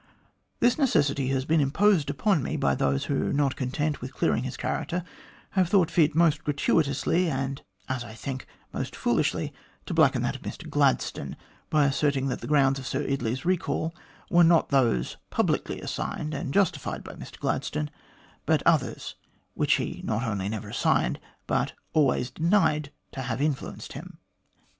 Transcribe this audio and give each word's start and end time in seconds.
This 0.61 0.79
necessity 0.79 1.27
has 1.27 1.45
been 1.45 1.61
imposed 1.61 2.09
upon 2.09 2.41
me 2.41 2.57
by 2.57 2.73
those, 2.73 3.05
who, 3.05 3.31
not 3.31 3.55
content 3.55 4.01
with 4.01 4.15
clearing 4.15 4.41
his 4.45 4.57
character, 4.57 5.03
have 5.51 5.69
thought 5.69 5.91
fit, 5.91 6.15
most 6.15 6.43
gratuitously, 6.43 7.29
and, 7.29 7.61
as 7.87 8.03
I 8.03 8.15
think, 8.15 8.47
most 8.73 8.95
foolishly, 8.95 9.53
to 9.85 9.93
blacken 9.93 10.23
that 10.23 10.35
of 10.35 10.41
Mr 10.41 10.67
Gladstone, 10.67 11.37
by 11.69 11.85
asserting 11.85 12.29
that 12.29 12.41
the 12.41 12.47
grounds 12.47 12.79
of 12.79 12.87
Sir 12.87 13.03
Eardley's 13.03 13.45
recall 13.45 13.93
were 14.31 14.43
not 14.43 14.69
those 14.69 15.17
publicly 15.29 15.79
assigned 15.81 16.33
and 16.33 16.51
justified 16.51 17.03
by 17.03 17.13
Mr 17.13 17.37
Gladstone, 17.37 17.91
but 18.47 18.63
others, 18.65 19.13
which 19.53 19.73
he 19.75 20.01
not 20.03 20.23
only 20.23 20.49
never 20.49 20.69
assigned, 20.69 21.19
but 21.45 21.73
always 21.93 22.31
denied 22.31 22.91
to 23.11 23.21
have 23.21 23.39
influenced 23.39 23.93
him." 23.93 24.17